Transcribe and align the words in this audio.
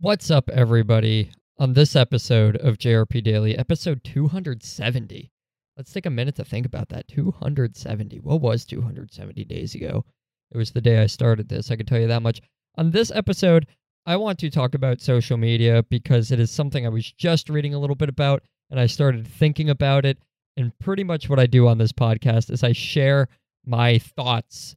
What's 0.00 0.28
up, 0.28 0.50
everybody? 0.50 1.30
On 1.58 1.72
this 1.72 1.94
episode 1.94 2.56
of 2.56 2.78
JRP 2.78 3.22
Daily, 3.22 3.56
episode 3.56 4.02
270. 4.02 5.30
Let's 5.76 5.92
take 5.92 6.04
a 6.04 6.10
minute 6.10 6.34
to 6.34 6.44
think 6.44 6.66
about 6.66 6.88
that. 6.88 7.06
270. 7.06 8.18
What 8.18 8.40
was 8.40 8.64
270 8.64 9.44
days 9.44 9.76
ago? 9.76 10.04
It 10.50 10.58
was 10.58 10.72
the 10.72 10.80
day 10.80 10.98
I 10.98 11.06
started 11.06 11.48
this. 11.48 11.70
I 11.70 11.76
can 11.76 11.86
tell 11.86 12.00
you 12.00 12.08
that 12.08 12.22
much. 12.22 12.42
On 12.76 12.90
this 12.90 13.12
episode, 13.12 13.68
I 14.04 14.16
want 14.16 14.40
to 14.40 14.50
talk 14.50 14.74
about 14.74 15.00
social 15.00 15.36
media 15.36 15.84
because 15.88 16.32
it 16.32 16.40
is 16.40 16.50
something 16.50 16.84
I 16.84 16.90
was 16.90 17.10
just 17.12 17.48
reading 17.48 17.72
a 17.72 17.78
little 17.78 17.96
bit 17.96 18.08
about 18.08 18.42
and 18.70 18.80
I 18.80 18.86
started 18.86 19.26
thinking 19.26 19.70
about 19.70 20.04
it. 20.04 20.18
And 20.56 20.76
pretty 20.80 21.04
much 21.04 21.30
what 21.30 21.38
I 21.38 21.46
do 21.46 21.68
on 21.68 21.78
this 21.78 21.92
podcast 21.92 22.50
is 22.50 22.64
I 22.64 22.72
share 22.72 23.28
my 23.64 23.98
thoughts 23.98 24.74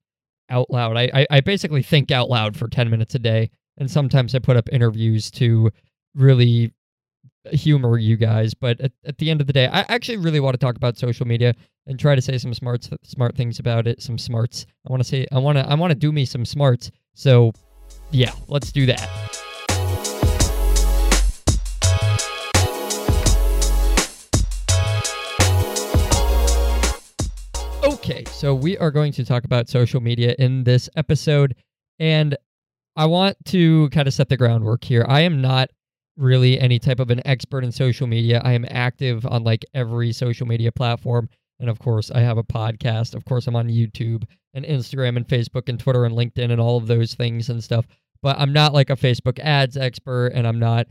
out 0.50 0.70
loud. 0.70 0.96
I, 0.96 1.10
I, 1.14 1.28
I 1.32 1.42
basically 1.42 1.82
think 1.82 2.12
out 2.12 2.30
loud 2.30 2.56
for 2.56 2.68
10 2.68 2.90
minutes 2.92 3.16
a 3.16 3.20
day 3.20 3.50
and 3.78 3.90
sometimes 3.90 4.34
I 4.34 4.40
put 4.40 4.58
up 4.58 4.70
interviews 4.72 5.30
to 5.32 5.72
really 6.16 6.74
humor 7.52 7.98
you 7.98 8.18
guys. 8.18 8.54
But 8.54 8.82
at, 8.82 8.92
at 9.06 9.18
the 9.18 9.30
end 9.30 9.42
of 9.42 9.48
the 9.48 9.54
day, 9.54 9.68
I 9.68 9.86
actually 9.88 10.18
really 10.18 10.40
want 10.40 10.54
to 10.54 10.58
talk 10.58 10.76
about 10.76 10.98
social 10.98 11.26
media 11.26 11.54
and 11.86 12.00
try 12.00 12.16
to 12.16 12.22
say 12.22 12.38
some 12.38 12.54
smart 12.54 12.90
smart 13.04 13.36
things 13.36 13.60
about 13.60 13.88
it. 13.88 14.02
Some 14.02 14.18
smarts. 14.18 14.66
I 14.88 14.92
want 14.92 15.02
to 15.02 15.08
say 15.08 15.26
I 15.32 15.38
want 15.40 15.58
to 15.58 15.70
I 15.70 15.76
want 15.76 15.92
to 15.92 15.96
do 15.96 16.12
me 16.12 16.26
some 16.26 16.46
smarts. 16.46 16.92
So 17.14 17.54
yeah, 18.12 18.32
let's 18.48 18.72
do 18.72 18.86
that. 18.88 19.10
Okay, 27.84 28.24
so 28.26 28.54
we 28.54 28.78
are 28.78 28.92
going 28.92 29.12
to 29.14 29.26
talk 29.26 29.44
about 29.44 29.70
social 29.70 30.02
media 30.02 30.36
in 30.40 30.64
this 30.64 30.90
episode. 30.96 31.56
And 32.00 32.38
I 32.98 33.06
want 33.06 33.38
to 33.46 33.90
kind 33.92 34.08
of 34.08 34.14
set 34.14 34.28
the 34.28 34.38
groundwork 34.38 34.84
here. 34.84 35.06
I 35.08 35.22
am 35.22 35.40
not 35.40 35.70
really 36.18 36.60
any 36.60 36.80
type 36.80 37.00
of 37.00 37.12
an 37.12 37.22
expert 37.26 37.64
in 37.64 37.72
social 37.72 38.08
media. 38.08 38.42
I 38.44 38.54
am 38.54 38.66
active 38.70 39.24
on 39.24 39.44
like 39.44 39.64
every 39.76 40.12
social 40.12 40.48
media 40.48 40.72
platform. 40.72 41.30
And 41.60 41.70
of 41.70 41.78
course, 41.78 42.10
I 42.10 42.22
have 42.22 42.40
a 42.40 42.44
podcast. 42.44 43.14
Of 43.14 43.24
course, 43.26 43.46
I'm 43.46 43.56
on 43.56 43.68
YouTube 43.68 44.24
and 44.56 44.66
Instagram 44.66 45.16
and 45.16 45.28
Facebook 45.28 45.70
and 45.70 45.80
Twitter 45.80 46.06
and 46.06 46.16
LinkedIn 46.16 46.52
and 46.52 46.60
all 46.60 46.78
of 46.78 46.88
those 46.88 47.14
things 47.14 47.50
and 47.50 47.64
stuff. 47.64 47.86
But 48.24 48.40
I'm 48.40 48.52
not 48.52 48.74
like 48.74 48.90
a 48.90 48.96
Facebook 48.96 49.38
ads 49.40 49.78
expert 49.78 50.30
and 50.34 50.48
I'm 50.48 50.58
not 50.58 50.88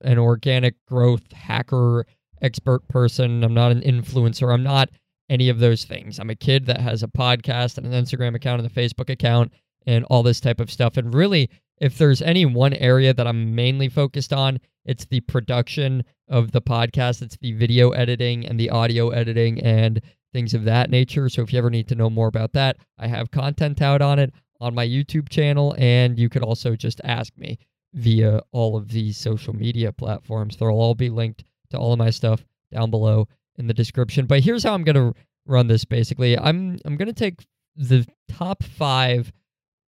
an 0.00 0.18
organic 0.18 0.74
growth 0.86 1.30
hacker 1.32 2.06
expert 2.40 2.88
person. 2.88 3.44
I'm 3.44 3.54
not 3.54 3.72
an 3.72 3.82
influencer. 3.82 4.52
I'm 4.52 4.62
not 4.62 4.88
any 5.28 5.50
of 5.50 5.58
those 5.58 5.84
things. 5.84 6.18
I'm 6.18 6.30
a 6.30 6.34
kid 6.34 6.64
that 6.66 6.80
has 6.80 7.02
a 7.02 7.08
podcast 7.08 7.76
and 7.76 7.86
an 7.86 7.92
Instagram 7.92 8.34
account 8.34 8.62
and 8.62 8.70
a 8.70 8.74
Facebook 8.74 9.10
account 9.10 9.52
and 9.86 10.04
all 10.06 10.22
this 10.22 10.40
type 10.40 10.60
of 10.60 10.70
stuff. 10.70 10.96
And 10.96 11.14
really, 11.14 11.50
if 11.80 11.98
there's 11.98 12.22
any 12.22 12.46
one 12.46 12.74
area 12.74 13.12
that 13.12 13.26
I'm 13.26 13.54
mainly 13.54 13.88
focused 13.88 14.32
on, 14.32 14.60
it's 14.84 15.04
the 15.06 15.20
production 15.20 16.04
of 16.28 16.52
the 16.52 16.62
podcast, 16.62 17.22
it's 17.22 17.36
the 17.40 17.52
video 17.52 17.90
editing 17.90 18.46
and 18.46 18.58
the 18.58 18.70
audio 18.70 19.10
editing 19.10 19.60
and 19.60 20.00
things 20.32 20.54
of 20.54 20.64
that 20.64 20.90
nature. 20.90 21.28
So 21.28 21.42
if 21.42 21.52
you 21.52 21.58
ever 21.58 21.70
need 21.70 21.88
to 21.88 21.94
know 21.94 22.10
more 22.10 22.28
about 22.28 22.52
that, 22.52 22.76
I 22.98 23.06
have 23.06 23.30
content 23.30 23.82
out 23.82 24.02
on 24.02 24.18
it 24.18 24.32
on 24.60 24.74
my 24.74 24.86
YouTube 24.86 25.28
channel, 25.28 25.74
and 25.76 26.18
you 26.18 26.28
could 26.28 26.42
also 26.42 26.76
just 26.76 27.00
ask 27.04 27.36
me 27.36 27.58
via 27.94 28.40
all 28.52 28.76
of 28.76 28.88
these 28.88 29.16
social 29.16 29.54
media 29.54 29.92
platforms. 29.92 30.56
They'll 30.56 30.68
all 30.68 30.94
be 30.94 31.10
linked 31.10 31.44
to 31.70 31.78
all 31.78 31.92
of 31.92 31.98
my 31.98 32.10
stuff 32.10 32.44
down 32.72 32.90
below 32.90 33.28
in 33.56 33.66
the 33.66 33.74
description. 33.74 34.26
But 34.26 34.40
here's 34.40 34.62
how 34.62 34.72
I'm 34.72 34.84
going 34.84 35.12
to 35.12 35.14
run 35.46 35.66
this 35.66 35.84
basically. 35.84 36.38
I'm 36.38 36.78
I'm 36.84 36.96
going 36.96 37.08
to 37.08 37.12
take 37.12 37.44
the 37.76 38.06
top 38.28 38.62
5 38.62 39.32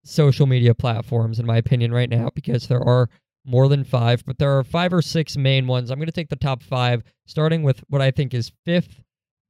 social 0.05 0.45
media 0.45 0.73
platforms, 0.73 1.39
in 1.39 1.45
my 1.45 1.57
opinion, 1.57 1.91
right 1.91 2.09
now, 2.09 2.29
because 2.33 2.67
there 2.67 2.83
are 2.83 3.09
more 3.43 3.67
than 3.67 3.83
five, 3.83 4.23
but 4.25 4.37
there 4.39 4.57
are 4.57 4.63
five 4.63 4.93
or 4.93 5.01
six 5.01 5.35
main 5.35 5.67
ones. 5.67 5.91
I'm 5.91 5.99
going 5.99 6.07
to 6.07 6.11
take 6.11 6.29
the 6.29 6.35
top 6.35 6.63
five, 6.63 7.03
starting 7.25 7.63
with 7.63 7.83
what 7.89 8.01
I 8.01 8.11
think 8.11 8.33
is 8.33 8.51
fifth 8.65 9.01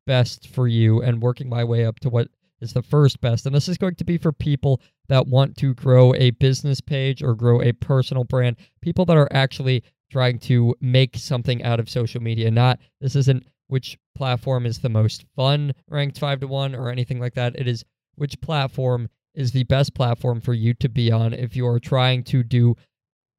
best 0.05 0.47
for 0.49 0.67
you 0.67 1.01
and 1.01 1.21
working 1.21 1.49
my 1.49 1.63
way 1.63 1.85
up 1.85 1.99
to 2.01 2.09
what 2.09 2.29
is 2.61 2.73
the 2.73 2.81
first 2.81 3.21
best. 3.21 3.45
And 3.45 3.53
this 3.53 3.67
is 3.67 3.77
going 3.77 3.95
to 3.95 4.05
be 4.05 4.17
for 4.17 4.31
people 4.31 4.81
that 5.07 5.27
want 5.27 5.57
to 5.57 5.73
grow 5.73 6.13
a 6.15 6.31
business 6.31 6.81
page 6.81 7.21
or 7.21 7.35
grow 7.35 7.61
a 7.61 7.73
personal 7.73 8.23
brand, 8.23 8.57
people 8.81 9.05
that 9.05 9.17
are 9.17 9.29
actually 9.31 9.83
trying 10.11 10.39
to 10.39 10.75
make 10.79 11.17
something 11.17 11.63
out 11.63 11.79
of 11.79 11.89
social 11.89 12.21
media. 12.21 12.49
Not, 12.51 12.79
this 13.01 13.15
isn't 13.15 13.45
which 13.67 13.97
platform 14.15 14.65
is 14.65 14.79
the 14.79 14.89
most 14.89 15.25
fun, 15.35 15.73
ranked 15.89 16.19
five 16.19 16.39
to 16.41 16.47
one, 16.47 16.75
or 16.75 16.89
anything 16.89 17.19
like 17.19 17.33
that. 17.33 17.55
It 17.55 17.67
is 17.67 17.83
which 18.15 18.39
platform 18.39 19.09
is 19.35 19.51
the 19.51 19.63
best 19.65 19.93
platform 19.93 20.41
for 20.41 20.53
you 20.53 20.73
to 20.75 20.89
be 20.89 21.11
on 21.11 21.33
if 21.33 21.55
you 21.55 21.67
are 21.67 21.79
trying 21.79 22.23
to 22.23 22.43
do 22.43 22.75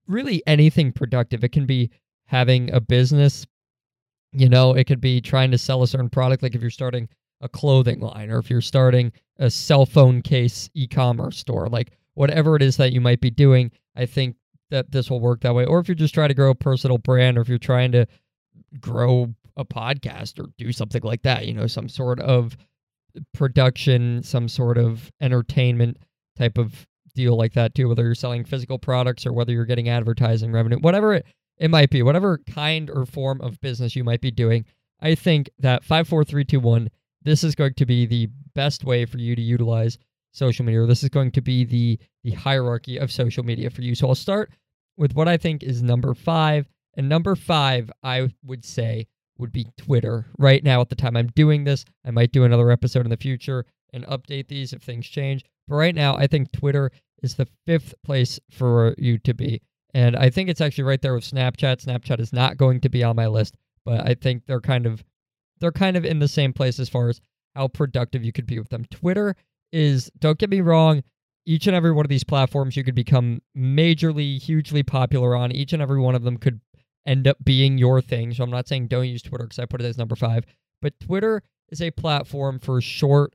really 0.07 0.43
anything 0.47 0.93
productive. 0.93 1.43
It 1.43 1.53
can 1.53 1.67
be 1.67 1.91
having 2.27 2.73
a 2.73 2.81
business, 2.81 3.47
you 4.33 4.49
know, 4.49 4.73
it 4.75 4.85
could 4.85 5.01
be 5.01 5.21
trying 5.21 5.51
to 5.51 5.59
sell 5.59 5.83
a 5.83 5.87
certain 5.87 6.11
product, 6.11 6.43
like 6.43 6.55
if 6.55 6.61
you're 6.61 6.71
starting 6.71 7.09
a 7.41 7.49
clothing 7.49 8.01
line 8.01 8.31
or 8.31 8.39
if 8.39 8.51
you're 8.51 8.61
starting 8.61 9.13
a 9.39 9.51
cell 9.51 9.87
phone 9.87 10.23
case 10.23 10.71
e 10.75 10.87
commerce 10.87 11.39
store, 11.39 11.69
like 11.69 11.93
whatever 12.15 12.57
it 12.57 12.63
is 12.63 12.77
that 12.77 12.93
you 12.93 13.01
might 13.01 13.21
be 13.21 13.31
doing, 13.31 13.71
I 13.95 14.07
think 14.07 14.37
that 14.71 14.91
this 14.91 15.11
will 15.11 15.21
work 15.21 15.41
that 15.43 15.55
way. 15.55 15.65
Or 15.65 15.79
if 15.79 15.89
you're 15.89 15.95
just 15.95 16.15
trying 16.15 16.29
to 16.29 16.35
grow 16.35 16.51
a 16.51 16.55
personal 16.55 16.99
brand 16.99 17.39
or 17.39 17.43
if 17.43 17.49
you're 17.49 17.59
trying 17.59 17.93
to 17.93 18.07
grow 18.81 19.35
a 19.57 19.65
podcast 19.65 20.39
or 20.39 20.51
do 20.59 20.73
something 20.73 21.03
like 21.03 21.23
that, 21.23 21.47
you 21.47 21.55
know, 21.55 21.67
some 21.67 21.89
sort 21.89 22.21
of 22.21 22.57
production, 23.35 24.23
some 24.23 24.49
sort 24.49 24.79
of 24.79 25.11
entertainment 25.21 25.99
type 26.37 26.59
of 26.59 26.87
deal 27.15 27.37
like 27.37 27.55
that 27.55 27.75
too, 27.75 27.89
whether 27.89 28.05
you're 28.05 28.15
selling 28.15 28.45
physical 28.45 28.79
products 28.79 29.27
or 29.27 29.33
whether 29.33 29.53
you're 29.53 29.65
getting 29.65 29.89
advertising 29.89 30.53
revenue, 30.53 30.79
whatever 30.79 31.15
it, 31.15 31.27
it 31.59 31.71
might 31.71 31.91
be, 31.91 32.03
whatever 32.03 32.39
kind 32.51 32.91
or 32.91 33.07
form 33.07 33.41
of 33.41 33.61
business 33.61 33.97
you 33.97 34.05
might 34.05 34.21
be 34.21 34.31
doing. 34.31 34.65
I 35.01 35.15
think 35.15 35.51
that 35.59 35.83
54321, 35.85 36.89
this 37.23 37.43
is 37.43 37.55
going 37.55 37.75
to 37.75 37.87
be 37.87 38.07
the 38.07 38.29
best 38.55 38.85
way 38.85 39.05
for 39.05 39.19
you 39.19 39.35
to 39.35 39.43
utilize 39.43 39.99
social 40.33 40.65
media. 40.65 40.87
This 40.87 41.03
is 41.03 41.09
going 41.09 41.33
to 41.33 41.41
be 41.41 41.65
the 41.65 41.99
the 42.23 42.33
hierarchy 42.33 42.99
of 42.99 43.13
social 43.13 43.45
media 43.45 43.71
for 43.71 43.83
you. 43.83 43.95
So 43.95 44.09
I'll 44.09 44.15
start 44.15 44.51
with 44.97 45.15
what 45.15 45.29
I 45.29 45.37
think 45.37 45.63
is 45.63 45.83
number 45.83 46.15
5. 46.15 46.69
And 46.97 47.09
number 47.09 47.37
5, 47.37 47.91
I 48.03 48.31
would 48.45 48.65
say 48.65 49.07
would 49.39 49.53
be 49.53 49.67
Twitter. 49.77 50.27
Right 50.39 50.63
now, 50.63 50.81
at 50.81 50.89
the 50.89 50.95
time 50.97 51.17
I'm 51.17 51.29
doing 51.29 51.65
this, 51.65 51.85
I 52.05 52.11
might 52.11 52.33
do 52.33 52.45
another 52.45 52.71
episode 52.71 53.07
in 53.07 53.11
the 53.11 53.17
future 53.17 53.65
and 53.93 54.07
update 54.07 54.49
these 54.49 54.73
if 54.73 54.83
things 54.83 55.07
change. 55.07 55.45
But 55.69 55.77
right 55.77 55.95
now, 55.95 56.17
I 56.17 56.27
think 56.27 56.53
Twitter 56.53 56.91
is 57.23 57.35
the 57.35 57.49
fifth 57.67 57.95
place 58.05 58.39
for 58.51 58.95
you 58.99 59.19
to 59.19 59.35
be. 59.35 59.63
And 59.95 60.17
I 60.17 60.31
think 60.31 60.49
it's 60.49 60.61
actually 60.61 60.85
right 60.85 61.01
there 61.01 61.15
with 61.15 61.25
Snapchat. 61.25 61.85
Snapchat 61.85 62.21
is 62.21 62.33
not 62.33 62.57
going 62.57 62.81
to 62.81 62.89
be 62.89 63.03
on 63.03 63.17
my 63.17 63.27
list, 63.27 63.57
but 63.85 64.07
I 64.07 64.15
think 64.15 64.45
they're 64.47 64.61
kind 64.61 64.87
of 64.87 65.03
they're 65.59 65.73
kind 65.73 65.97
of 65.97 66.05
in 66.05 66.19
the 66.19 66.29
same 66.29 66.53
place 66.53 66.79
as 66.79 66.89
far 66.89 67.09
as 67.09 67.21
how 67.55 67.69
productive 67.69 68.23
you 68.23 68.33
could 68.33 68.47
be 68.47 68.59
with 68.59 68.69
them. 68.69 68.85
Twitter 68.91 69.35
is 69.73 70.11
don't 70.19 70.39
get 70.39 70.51
me 70.51 70.61
wrong, 70.61 71.03
each 71.47 71.67
and 71.67 71.75
every 71.75 71.93
one 71.93 72.05
of 72.05 72.11
these 72.11 72.25
platforms 72.25 72.77
you 72.77 72.85
could 72.85 72.95
become 72.95 73.41
majorly 73.57 74.41
hugely 74.41 74.83
popular 74.83 75.35
on. 75.35 75.53
Each 75.53 75.73
and 75.73 75.81
every 75.81 76.01
one 76.01 76.15
of 76.15 76.25
them 76.25 76.37
could 76.37 76.61
end 77.07 77.29
up 77.29 77.37
being 77.45 77.79
your 77.79 78.01
thing. 78.01 78.35
So 78.35 78.45
I'm 78.45 78.51
not 78.51 78.69
saying 78.69 78.89
don't 78.89 79.09
use 79.09 79.23
Twitter 79.23 79.45
because 79.45 79.59
I 79.59 79.67
put 79.67 79.81
it 79.81 79.87
as 79.87 79.99
number 79.99 80.17
five, 80.17 80.45
but 80.83 80.99
Twitter 81.01 81.43
is 81.71 81.81
a 81.81 81.91
platform 81.91 82.59
for 82.59 82.81
short 82.81 83.35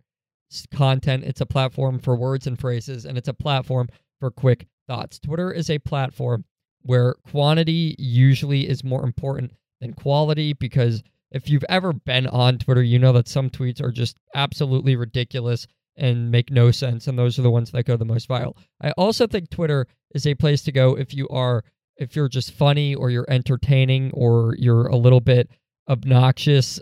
content. 0.73 1.23
It's 1.23 1.41
a 1.41 1.45
platform 1.45 1.99
for 1.99 2.15
words 2.15 2.47
and 2.47 2.59
phrases, 2.59 3.05
and 3.05 3.17
it's 3.17 3.27
a 3.27 3.33
platform 3.33 3.89
for 4.19 4.31
quick 4.31 4.67
thoughts. 4.87 5.19
Twitter 5.19 5.51
is 5.51 5.69
a 5.69 5.79
platform 5.79 6.45
where 6.81 7.15
quantity 7.29 7.95
usually 7.97 8.67
is 8.67 8.83
more 8.83 9.03
important 9.03 9.51
than 9.79 9.93
quality 9.93 10.53
because 10.53 11.03
if 11.31 11.49
you've 11.49 11.65
ever 11.69 11.93
been 11.93 12.27
on 12.27 12.57
Twitter, 12.57 12.83
you 12.83 12.99
know 12.99 13.13
that 13.13 13.27
some 13.27 13.49
tweets 13.49 13.81
are 13.81 13.91
just 13.91 14.17
absolutely 14.35 14.95
ridiculous 14.95 15.65
and 15.95 16.31
make 16.31 16.51
no 16.51 16.71
sense, 16.71 17.07
and 17.07 17.17
those 17.17 17.37
are 17.37 17.41
the 17.41 17.51
ones 17.51 17.71
that 17.71 17.83
go 17.83 17.95
the 17.95 18.05
most 18.05 18.27
viral. 18.27 18.55
I 18.81 18.91
also 18.91 19.27
think 19.27 19.49
Twitter 19.49 19.87
is 20.13 20.25
a 20.25 20.35
place 20.35 20.61
to 20.63 20.71
go 20.71 20.97
if 20.97 21.13
you 21.13 21.27
are 21.29 21.63
if 21.97 22.15
you're 22.15 22.29
just 22.29 22.51
funny 22.53 22.95
or 22.95 23.09
you're 23.09 23.29
entertaining 23.29 24.11
or 24.13 24.55
you're 24.57 24.87
a 24.87 24.95
little 24.95 25.19
bit 25.19 25.49
obnoxious, 25.89 26.79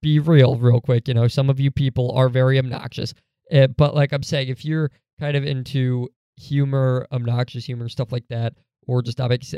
be 0.00 0.18
real, 0.18 0.56
real 0.56 0.80
quick. 0.80 1.08
You 1.08 1.14
know, 1.14 1.28
some 1.28 1.50
of 1.50 1.60
you 1.60 1.70
people 1.70 2.12
are 2.12 2.28
very 2.28 2.58
obnoxious. 2.58 3.14
Uh, 3.52 3.66
but 3.66 3.94
like 3.94 4.12
I'm 4.12 4.22
saying, 4.22 4.48
if 4.48 4.64
you're 4.64 4.90
kind 5.20 5.36
of 5.36 5.44
into 5.44 6.08
humor, 6.36 7.06
obnoxious 7.12 7.64
humor, 7.64 7.88
stuff 7.88 8.12
like 8.12 8.26
that, 8.28 8.54
or 8.86 9.02
just 9.02 9.18
topics, 9.18 9.54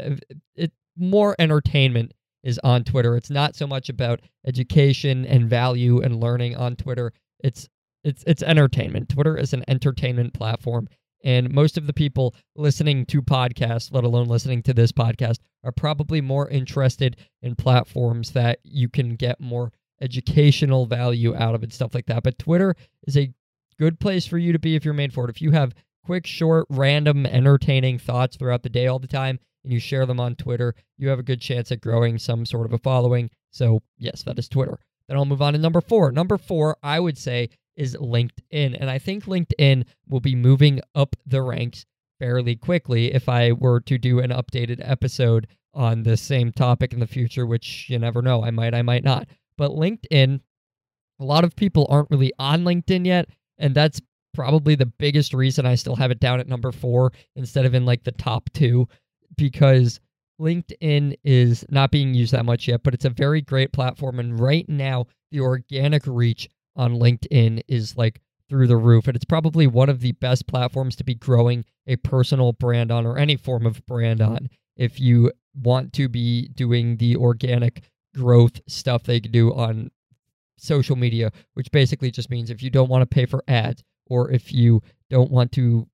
it 0.56 0.72
more 0.96 1.34
entertainment 1.38 2.12
is 2.42 2.60
on 2.62 2.84
Twitter. 2.84 3.16
It's 3.16 3.30
not 3.30 3.56
so 3.56 3.66
much 3.66 3.88
about 3.88 4.20
education 4.46 5.24
and 5.24 5.48
value 5.48 6.00
and 6.00 6.20
learning 6.20 6.56
on 6.56 6.76
Twitter. 6.76 7.12
It's 7.40 7.68
it's 8.04 8.22
it's 8.26 8.42
entertainment. 8.42 9.08
Twitter 9.08 9.36
is 9.36 9.54
an 9.54 9.64
entertainment 9.66 10.34
platform 10.34 10.88
and 11.24 11.52
most 11.52 11.76
of 11.76 11.86
the 11.86 11.92
people 11.92 12.34
listening 12.54 13.06
to 13.06 13.22
podcasts, 13.22 13.92
let 13.92 14.04
alone 14.04 14.28
listening 14.28 14.62
to 14.62 14.74
this 14.74 14.92
podcast, 14.92 15.38
are 15.64 15.72
probably 15.72 16.20
more 16.20 16.48
interested 16.48 17.16
in 17.42 17.56
platforms 17.56 18.30
that 18.32 18.60
you 18.62 18.88
can 18.88 19.16
get 19.16 19.40
more 19.40 19.72
educational 20.00 20.86
value 20.86 21.34
out 21.34 21.54
of 21.54 21.62
and 21.62 21.72
stuff 21.72 21.94
like 21.94 22.06
that. 22.06 22.22
But 22.22 22.38
Twitter 22.38 22.76
is 23.06 23.16
a 23.16 23.32
good 23.78 23.98
place 23.98 24.26
for 24.26 24.38
you 24.38 24.52
to 24.52 24.58
be 24.58 24.76
if 24.76 24.84
you're 24.84 24.94
made 24.94 25.14
for 25.14 25.24
it. 25.24 25.30
If 25.30 25.40
you 25.40 25.50
have 25.52 25.74
quick, 26.04 26.26
short, 26.26 26.66
random, 26.68 27.24
entertaining 27.24 27.98
thoughts 27.98 28.36
throughout 28.36 28.62
the 28.62 28.68
day 28.68 28.86
all 28.86 28.98
the 28.98 29.06
time, 29.06 29.40
and 29.64 29.72
you 29.72 29.80
share 29.80 30.04
them 30.04 30.20
on 30.20 30.36
Twitter, 30.36 30.74
you 30.98 31.08
have 31.08 31.18
a 31.18 31.24
good 31.24 31.40
chance 31.40 31.72
at 31.72 31.80
growing 31.80 32.18
some 32.18 32.44
sort 32.44 32.66
of 32.66 32.74
a 32.74 32.78
following. 32.78 33.30
So, 33.50 33.80
yes, 33.96 34.22
that 34.24 34.38
is 34.38 34.48
Twitter. 34.48 34.78
Then 35.08 35.16
I'll 35.16 35.24
move 35.24 35.40
on 35.42 35.54
to 35.54 35.58
number 35.58 35.80
four. 35.80 36.12
Number 36.12 36.36
four, 36.36 36.76
I 36.82 37.00
would 37.00 37.16
say, 37.16 37.48
is 37.76 37.96
LinkedIn. 37.96 38.76
And 38.78 38.90
I 38.90 38.98
think 38.98 39.24
LinkedIn 39.24 39.84
will 40.08 40.20
be 40.20 40.34
moving 40.34 40.80
up 40.94 41.16
the 41.26 41.42
ranks 41.42 41.86
fairly 42.18 42.56
quickly 42.56 43.12
if 43.12 43.28
I 43.28 43.52
were 43.52 43.80
to 43.80 43.98
do 43.98 44.20
an 44.20 44.30
updated 44.30 44.80
episode 44.80 45.46
on 45.74 46.02
the 46.02 46.16
same 46.16 46.52
topic 46.52 46.92
in 46.92 47.00
the 47.00 47.06
future, 47.06 47.46
which 47.46 47.90
you 47.90 47.98
never 47.98 48.22
know. 48.22 48.44
I 48.44 48.50
might, 48.50 48.74
I 48.74 48.82
might 48.82 49.04
not. 49.04 49.26
But 49.58 49.72
LinkedIn, 49.72 50.40
a 51.20 51.24
lot 51.24 51.44
of 51.44 51.56
people 51.56 51.86
aren't 51.90 52.10
really 52.10 52.32
on 52.38 52.64
LinkedIn 52.64 53.06
yet. 53.06 53.28
And 53.58 53.74
that's 53.74 54.00
probably 54.34 54.74
the 54.74 54.86
biggest 54.86 55.32
reason 55.32 55.66
I 55.66 55.74
still 55.76 55.96
have 55.96 56.10
it 56.10 56.20
down 56.20 56.40
at 56.40 56.48
number 56.48 56.72
four 56.72 57.12
instead 57.36 57.66
of 57.66 57.74
in 57.74 57.84
like 57.84 58.04
the 58.04 58.12
top 58.12 58.50
two 58.52 58.88
because 59.36 60.00
LinkedIn 60.40 61.16
is 61.22 61.64
not 61.70 61.90
being 61.90 62.14
used 62.14 62.32
that 62.32 62.44
much 62.44 62.68
yet, 62.68 62.82
but 62.82 62.94
it's 62.94 63.04
a 63.04 63.10
very 63.10 63.40
great 63.40 63.72
platform. 63.72 64.18
And 64.18 64.38
right 64.38 64.68
now, 64.68 65.06
the 65.30 65.40
organic 65.40 66.02
reach 66.06 66.48
on 66.76 66.94
LinkedIn 66.94 67.62
is 67.68 67.96
like 67.96 68.20
through 68.48 68.66
the 68.66 68.76
roof. 68.76 69.06
And 69.06 69.16
it's 69.16 69.24
probably 69.24 69.66
one 69.66 69.88
of 69.88 70.00
the 70.00 70.12
best 70.12 70.46
platforms 70.46 70.96
to 70.96 71.04
be 71.04 71.14
growing 71.14 71.64
a 71.86 71.96
personal 71.96 72.52
brand 72.52 72.90
on 72.90 73.06
or 73.06 73.18
any 73.18 73.36
form 73.36 73.66
of 73.66 73.84
brand 73.86 74.20
on 74.20 74.48
if 74.76 75.00
you 75.00 75.32
want 75.54 75.92
to 75.94 76.08
be 76.08 76.48
doing 76.48 76.96
the 76.96 77.16
organic 77.16 77.82
growth 78.14 78.60
stuff 78.66 79.04
they 79.04 79.20
can 79.20 79.32
do 79.32 79.52
on 79.54 79.90
social 80.56 80.96
media, 80.96 81.32
which 81.54 81.70
basically 81.70 82.10
just 82.10 82.30
means 82.30 82.50
if 82.50 82.62
you 82.62 82.70
don't 82.70 82.88
want 82.88 83.02
to 83.02 83.14
pay 83.14 83.26
for 83.26 83.42
ads 83.48 83.82
or 84.06 84.30
if 84.30 84.52
you 84.52 84.82
don't 85.10 85.30
want 85.30 85.52
to 85.52 85.86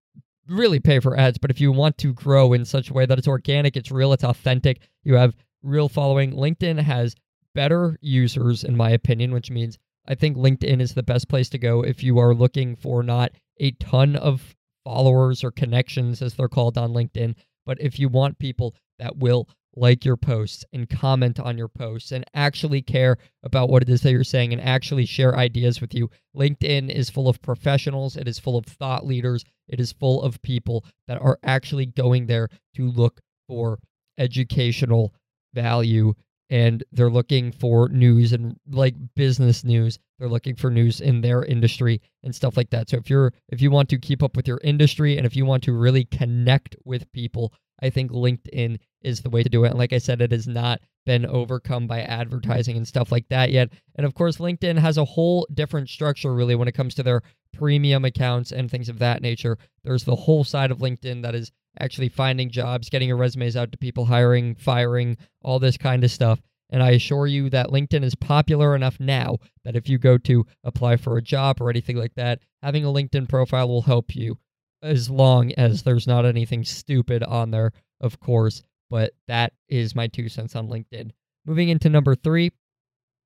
really 0.49 0.81
pay 0.81 0.99
for 0.99 1.17
ads, 1.17 1.39
but 1.39 1.51
if 1.51 1.61
you 1.61 1.71
want 1.73 1.97
to 1.99 2.13
grow 2.13 2.53
in 2.53 2.65
such 2.65 2.91
a 2.91 2.93
way 2.93 3.07
that 3.07 3.19
it's 3.19 3.29
organic, 3.29 3.77
it's 3.77 3.91
real, 3.91 4.13
it's 4.13 4.25
authentic, 4.25 4.81
you 5.05 5.15
have 5.15 5.37
real 5.63 5.89
following, 5.89 6.33
LinkedIn 6.33 6.79
has 6.81 7.15
better 7.55 7.99
users, 8.01 8.65
in 8.65 8.77
my 8.77 8.91
opinion, 8.91 9.33
which 9.33 9.51
means 9.51 9.79
I 10.07 10.15
think 10.15 10.37
LinkedIn 10.37 10.81
is 10.81 10.95
the 10.95 11.03
best 11.03 11.29
place 11.29 11.49
to 11.51 11.59
go 11.59 11.83
if 11.83 12.03
you 12.03 12.19
are 12.19 12.35
looking 12.35 12.77
for 12.77 13.03
not 13.03 13.33
a 13.59 13.73
ton 13.73 14.17
of 14.17 14.57
followers 14.85 15.45
or 15.45 15.51
connections, 15.51 16.23
as 16.23 16.35
they're 16.35 16.49
called 16.49 16.79
on 16.79 16.93
LinkedIn, 16.93 17.35
but 17.67 17.81
if 17.81 17.99
you 17.99 18.09
want 18.09 18.39
people 18.39 18.75
that 18.99 19.17
will 19.17 19.49
like 19.77 20.05
your 20.05 20.17
posts 20.17 20.65
and 20.73 20.89
comment 20.89 21.39
on 21.39 21.57
your 21.57 21.69
posts 21.69 22.13
and 22.13 22.25
actually 22.35 22.83
care 22.83 23.17
about 23.45 23.69
what 23.69 23.83
it 23.83 23.89
is 23.89 24.01
that 24.01 24.11
you're 24.11 24.25
saying 24.25 24.53
and 24.53 24.61
actually 24.61 25.07
share 25.07 25.37
ideas 25.37 25.81
with 25.81 25.95
you. 25.95 26.11
LinkedIn 26.37 26.91
is 26.91 27.09
full 27.09 27.29
of 27.29 27.41
professionals, 27.41 28.17
it 28.17 28.27
is 28.27 28.39
full 28.39 28.57
of 28.57 28.67
thought 28.67 29.07
leaders, 29.07 29.45
it 29.69 29.81
is 29.81 29.93
full 29.93 30.23
of 30.23 30.43
people 30.43 30.85
that 31.07 31.21
are 31.21 31.39
actually 31.45 31.87
going 31.87 32.27
there 32.27 32.49
to 32.75 32.91
look 32.91 33.21
for 33.49 33.79
educational 34.19 35.15
value 35.55 36.15
and 36.51 36.83
they're 36.91 37.11
looking 37.11 37.53
for 37.53 37.89
news 37.89 38.33
and 38.33 38.57
like 38.69 38.97
business 39.15 39.65
news. 39.65 39.99
They're 40.19 40.29
looking 40.29 40.57
for 40.57 40.71
news 40.71 41.01
in 41.01 41.21
their 41.21 41.45
industry 41.45 42.03
and 42.25 42.35
stuff 42.35 42.57
like 42.57 42.71
that. 42.71 42.91
So 42.91 42.99
if 42.99 43.09
you're 43.09 43.33
if 43.49 43.63
you 43.63 43.71
want 43.71 43.89
to 43.91 43.99
keep 43.99 44.23
up 44.23 44.37
with 44.37 44.49
your 44.49 44.61
industry 44.63 45.17
and 45.17 45.25
if 45.25 45.37
you 45.37 45.47
want 45.47 45.63
to 45.65 45.73
really 45.73 46.05
connect 46.05 46.77
with 46.85 47.11
people 47.13 47.55
i 47.83 47.89
think 47.89 48.11
linkedin 48.11 48.79
is 49.03 49.23
the 49.23 49.31
way 49.31 49.43
to 49.43 49.49
do 49.49 49.65
it. 49.65 49.71
And 49.71 49.79
like 49.79 49.93
i 49.93 49.99
said 49.99 50.21
it 50.21 50.33
has 50.33 50.47
not 50.47 50.81
been 51.07 51.25
overcome 51.25 51.87
by 51.87 52.03
advertising 52.03 52.77
and 52.77 52.87
stuff 52.87 53.11
like 53.11 53.27
that 53.31 53.51
yet. 53.51 53.71
And 53.95 54.05
of 54.05 54.15
course 54.15 54.37
linkedin 54.37 54.77
has 54.79 54.99
a 54.99 55.05
whole 55.05 55.47
different 55.55 55.89
structure 55.89 56.35
really 56.35 56.55
when 56.55 56.69
it 56.69 56.75
comes 56.75 56.95
to 56.97 57.03
their 57.03 57.23
premium 57.55 58.05
accounts 58.05 58.53
and 58.53 58.71
things 58.71 58.89
of 58.89 58.99
that 58.99 59.23
nature. 59.23 59.57
There's 59.83 60.05
the 60.05 60.17
whole 60.17 60.45
side 60.45 60.71
of 60.71 60.79
linkedin 60.79 61.23
that 61.23 61.35
is 61.35 61.53
actually 61.79 62.09
finding 62.09 62.51
jobs, 62.51 62.91
getting 62.91 63.09
your 63.09 63.17
resumes 63.17 63.57
out 63.57 63.73
to 63.73 63.79
people, 63.79 64.05
hiring, 64.05 64.55
firing, 64.55 65.17
all 65.43 65.59
this 65.59 65.77
kind 65.77 66.05
of 66.05 66.11
stuff. 66.11 66.41
And 66.71 66.83
I 66.83 66.91
assure 66.91 67.27
you 67.27 67.51
that 67.51 67.69
LinkedIn 67.69 68.05
is 68.05 68.15
popular 68.15 68.77
enough 68.77 68.99
now 69.01 69.39
that 69.65 69.77
if 69.77 69.89
you 69.89 69.99
go 69.99 70.19
to 70.19 70.47
apply 70.65 70.97
for 70.97 71.17
a 71.17 71.23
job 71.23 71.61
or 71.61 71.69
anything 71.69 71.97
like 71.97 72.15
that, 72.15 72.41
having 72.63 72.85
a 72.85 72.89
LinkedIn 72.89 73.29
profile 73.29 73.69
will 73.69 73.83
help 73.83 74.15
you 74.15 74.39
as 74.83 75.11
long 75.11 75.53
as 75.53 75.83
there's 75.83 76.07
not 76.07 76.25
anything 76.25 76.65
stupid 76.65 77.23
on 77.23 77.51
there, 77.51 77.73
of 78.01 78.21
course. 78.21 78.63
But 78.89 79.13
that 79.29 79.53
is 79.69 79.95
my 79.95 80.07
two 80.07 80.29
cents 80.29 80.57
on 80.57 80.69
LinkedIn. 80.69 81.11
Moving 81.47 81.69
into 81.69 81.89
number 81.89 82.15
three. 82.15 82.53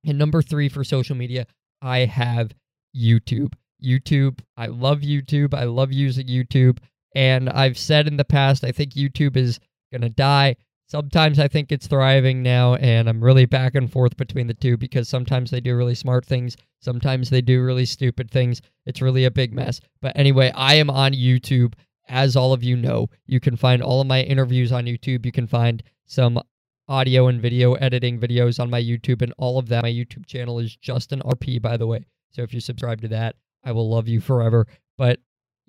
And 0.06 0.18
number 0.18 0.42
three 0.42 0.68
for 0.68 0.84
social 0.84 1.16
media, 1.16 1.46
I 1.80 2.00
have 2.00 2.52
YouTube. 2.94 3.54
YouTube, 3.82 4.40
I 4.56 4.66
love 4.66 5.00
YouTube. 5.00 5.54
I 5.54 5.64
love 5.64 5.92
using 5.92 6.26
YouTube. 6.26 6.78
And 7.14 7.48
I've 7.50 7.78
said 7.78 8.08
in 8.08 8.16
the 8.16 8.24
past, 8.24 8.64
I 8.64 8.72
think 8.72 8.92
YouTube 8.92 9.36
is 9.36 9.60
going 9.92 10.02
to 10.02 10.08
die. 10.08 10.56
Sometimes 10.86 11.38
I 11.38 11.48
think 11.48 11.72
it's 11.72 11.86
thriving 11.86 12.42
now, 12.42 12.74
and 12.74 13.08
I'm 13.08 13.24
really 13.24 13.46
back 13.46 13.74
and 13.74 13.90
forth 13.90 14.16
between 14.16 14.46
the 14.46 14.54
two 14.54 14.76
because 14.76 15.08
sometimes 15.08 15.50
they 15.50 15.60
do 15.60 15.76
really 15.76 15.94
smart 15.94 16.26
things, 16.26 16.56
sometimes 16.80 17.30
they 17.30 17.40
do 17.40 17.64
really 17.64 17.86
stupid 17.86 18.30
things. 18.30 18.60
It's 18.84 19.00
really 19.00 19.24
a 19.24 19.30
big 19.30 19.54
mess. 19.54 19.80
But 20.02 20.12
anyway, 20.16 20.52
I 20.54 20.74
am 20.74 20.90
on 20.90 21.12
YouTube. 21.12 21.74
As 22.06 22.36
all 22.36 22.52
of 22.52 22.62
you 22.62 22.76
know, 22.76 23.08
you 23.26 23.40
can 23.40 23.56
find 23.56 23.82
all 23.82 24.02
of 24.02 24.06
my 24.06 24.20
interviews 24.20 24.72
on 24.72 24.84
YouTube. 24.84 25.24
You 25.24 25.32
can 25.32 25.46
find 25.46 25.82
some 26.04 26.38
audio 26.86 27.28
and 27.28 27.40
video 27.40 27.72
editing 27.74 28.20
videos 28.20 28.60
on 28.60 28.68
my 28.68 28.80
YouTube 28.80 29.22
and 29.22 29.32
all 29.38 29.58
of 29.58 29.68
that. 29.70 29.84
My 29.84 29.90
YouTube 29.90 30.26
channel 30.26 30.58
is 30.58 30.76
Justin 30.76 31.20
RP, 31.20 31.62
by 31.62 31.78
the 31.78 31.86
way. 31.86 32.04
So 32.28 32.42
if 32.42 32.52
you 32.52 32.60
subscribe 32.60 33.00
to 33.00 33.08
that, 33.08 33.36
I 33.64 33.72
will 33.72 33.88
love 33.88 34.06
you 34.06 34.20
forever. 34.20 34.66
But 34.98 35.18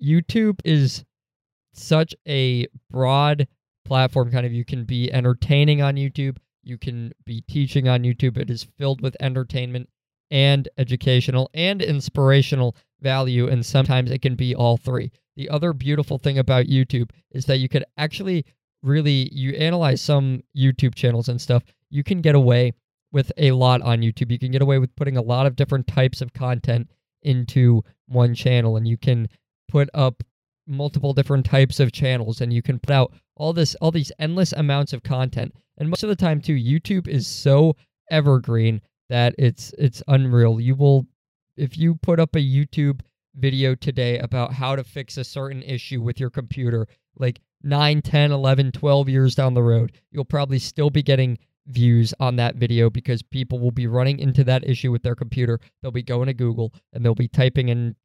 YouTube 0.02 0.60
is 0.62 1.05
such 1.76 2.14
a 2.26 2.66
broad 2.90 3.46
platform 3.84 4.30
kind 4.30 4.46
of 4.46 4.52
you 4.52 4.64
can 4.64 4.84
be 4.84 5.12
entertaining 5.12 5.82
on 5.82 5.94
YouTube, 5.94 6.38
you 6.62 6.78
can 6.78 7.12
be 7.24 7.42
teaching 7.42 7.88
on 7.88 8.02
YouTube. 8.02 8.36
It 8.36 8.50
is 8.50 8.66
filled 8.76 9.00
with 9.00 9.16
entertainment 9.20 9.88
and 10.30 10.68
educational 10.76 11.50
and 11.54 11.80
inspirational 11.80 12.76
value 13.00 13.48
and 13.48 13.64
sometimes 13.64 14.10
it 14.10 14.22
can 14.22 14.34
be 14.34 14.54
all 14.54 14.76
three. 14.76 15.12
The 15.36 15.48
other 15.50 15.72
beautiful 15.72 16.18
thing 16.18 16.38
about 16.38 16.66
YouTube 16.66 17.10
is 17.30 17.44
that 17.46 17.58
you 17.58 17.68
could 17.68 17.84
actually 17.96 18.44
really 18.82 19.28
you 19.32 19.52
analyze 19.52 20.00
some 20.00 20.42
YouTube 20.56 20.94
channels 20.94 21.28
and 21.28 21.40
stuff, 21.40 21.62
you 21.90 22.02
can 22.02 22.20
get 22.20 22.34
away 22.34 22.72
with 23.12 23.30
a 23.36 23.52
lot 23.52 23.82
on 23.82 24.00
YouTube. 24.00 24.30
You 24.30 24.38
can 24.38 24.50
get 24.50 24.62
away 24.62 24.78
with 24.78 24.94
putting 24.96 25.16
a 25.16 25.22
lot 25.22 25.46
of 25.46 25.56
different 25.56 25.86
types 25.86 26.20
of 26.20 26.32
content 26.32 26.90
into 27.22 27.82
one 28.06 28.34
channel 28.34 28.76
and 28.76 28.86
you 28.86 28.96
can 28.96 29.28
put 29.68 29.88
up 29.94 30.22
multiple 30.66 31.12
different 31.12 31.46
types 31.46 31.80
of 31.80 31.92
channels 31.92 32.40
and 32.40 32.52
you 32.52 32.62
can 32.62 32.78
put 32.78 32.90
out 32.90 33.12
all 33.36 33.52
this 33.52 33.74
all 33.76 33.90
these 33.90 34.12
endless 34.18 34.52
amounts 34.52 34.92
of 34.92 35.02
content. 35.02 35.54
And 35.78 35.88
most 35.88 36.02
of 36.02 36.08
the 36.08 36.16
time 36.16 36.40
too 36.40 36.54
youtube 36.54 37.08
is 37.08 37.26
so 37.26 37.76
evergreen 38.10 38.80
that 39.08 39.34
it's 39.38 39.72
it's 39.78 40.02
unreal. 40.08 40.60
You 40.60 40.74
will 40.74 41.06
if 41.56 41.76
you 41.78 41.94
put 41.96 42.20
up 42.20 42.34
a 42.34 42.40
youtube 42.40 43.00
video 43.34 43.74
today 43.74 44.18
about 44.18 44.52
how 44.52 44.76
to 44.76 44.84
fix 44.84 45.16
a 45.16 45.24
certain 45.24 45.62
issue 45.62 46.00
with 46.00 46.18
your 46.18 46.30
computer 46.30 46.86
like 47.18 47.40
9 47.62 48.02
10 48.02 48.32
11 48.32 48.72
12 48.72 49.08
years 49.08 49.34
down 49.34 49.52
the 49.52 49.62
road 49.62 49.92
you'll 50.10 50.24
probably 50.24 50.58
still 50.58 50.88
be 50.88 51.02
getting 51.02 51.38
views 51.66 52.14
on 52.20 52.36
that 52.36 52.56
video 52.56 52.88
because 52.90 53.22
people 53.22 53.58
will 53.58 53.70
be 53.70 53.86
running 53.86 54.18
into 54.18 54.44
that 54.44 54.68
issue 54.68 54.92
with 54.92 55.02
their 55.02 55.14
computer. 55.14 55.60
They'll 55.82 55.90
be 55.90 56.02
going 56.02 56.26
to 56.26 56.34
google 56.34 56.72
and 56.92 57.04
they'll 57.04 57.14
be 57.14 57.28
typing 57.28 57.68
in 57.68 57.96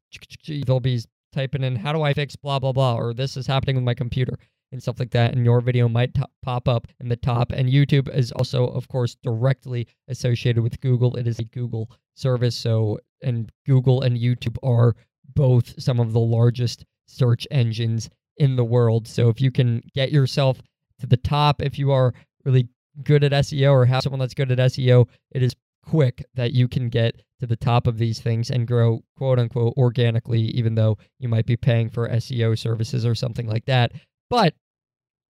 they'll 0.66 0.80
be 0.80 1.00
typing 1.32 1.64
in 1.64 1.76
how 1.76 1.92
do 1.92 2.02
I 2.02 2.12
fix 2.12 2.36
blah 2.36 2.58
blah 2.58 2.72
blah? 2.72 2.94
or 2.94 3.14
this 3.14 3.36
is 3.36 3.46
happening 3.46 3.76
with 3.76 3.84
my 3.84 3.94
computer 3.94 4.38
and 4.70 4.82
stuff 4.82 4.98
like 4.98 5.10
that 5.10 5.32
and 5.32 5.44
your 5.44 5.60
video 5.60 5.88
might 5.88 6.14
t- 6.14 6.22
pop 6.42 6.68
up 6.68 6.86
in 7.00 7.08
the 7.08 7.16
top 7.16 7.52
and 7.52 7.68
YouTube 7.68 8.08
is 8.14 8.32
also 8.32 8.68
of 8.68 8.88
course 8.88 9.16
directly 9.22 9.86
associated 10.08 10.62
with 10.62 10.80
Google. 10.80 11.16
It 11.16 11.26
is 11.26 11.38
a 11.38 11.44
Google 11.44 11.90
service 12.14 12.56
so 12.56 12.98
and 13.22 13.50
Google 13.66 14.02
and 14.02 14.16
YouTube 14.16 14.56
are 14.62 14.94
both 15.34 15.80
some 15.80 16.00
of 16.00 16.12
the 16.12 16.20
largest 16.20 16.84
search 17.06 17.46
engines 17.50 18.08
in 18.38 18.56
the 18.56 18.64
world. 18.64 19.06
So 19.06 19.28
if 19.28 19.40
you 19.40 19.50
can 19.50 19.82
get 19.94 20.10
yourself 20.10 20.60
to 21.00 21.06
the 21.06 21.16
top 21.16 21.62
if 21.62 21.78
you 21.78 21.92
are 21.92 22.14
really 22.44 22.68
good 23.02 23.24
at 23.24 23.32
SEO 23.32 23.72
or 23.72 23.86
have 23.86 24.02
someone 24.02 24.20
that's 24.20 24.34
good 24.34 24.52
at 24.52 24.58
SEO 24.58 25.08
it 25.30 25.42
is 25.42 25.54
quick 25.82 26.24
that 26.34 26.52
you 26.52 26.68
can 26.68 26.88
get 26.88 27.22
to 27.40 27.46
the 27.46 27.56
top 27.56 27.86
of 27.86 27.98
these 27.98 28.20
things 28.20 28.50
and 28.50 28.66
grow 28.66 29.02
quote 29.16 29.38
unquote 29.38 29.74
organically, 29.76 30.42
even 30.42 30.74
though 30.74 30.96
you 31.18 31.28
might 31.28 31.46
be 31.46 31.56
paying 31.56 31.88
for 31.88 32.08
SEO 32.08 32.58
services 32.58 33.04
or 33.04 33.14
something 33.14 33.46
like 33.46 33.64
that. 33.66 33.92
But 34.30 34.54